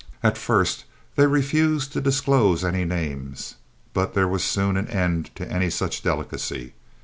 [0.23, 3.57] At first they refused to disclose any names;
[3.93, 6.73] but there was soon an end to any such delicacy.